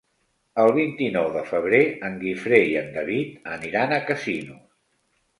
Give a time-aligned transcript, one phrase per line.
[0.61, 4.65] El vint-i-nou de febrer en Guifré i en David aniran a Casinos.